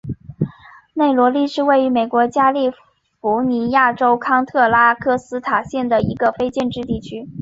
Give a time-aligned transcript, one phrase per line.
[0.95, 7.29] 内罗利是位于美国加利福尼亚州康特拉科斯塔县的一个非建制地区。